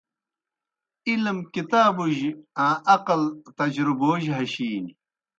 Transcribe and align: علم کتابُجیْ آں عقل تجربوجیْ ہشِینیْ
علم 1.09 1.37
کتابُجیْ 1.53 2.29
آں 2.65 2.75
عقل 2.93 3.21
تجربوجیْ 3.57 4.31
ہشِینیْ 4.37 4.91